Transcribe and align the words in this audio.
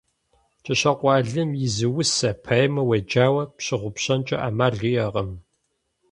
КӀыщокъуэ 0.65 1.09
Алим 1.17 1.51
и 1.65 1.67
зы 1.75 1.87
усэ, 1.99 2.31
поэмэ 2.45 2.81
уеджауэ 2.89 3.43
пщыгъупщэнкӀэ 3.55 4.37
Ӏэмал 4.39 4.75
иӀэкъым. 4.91 5.29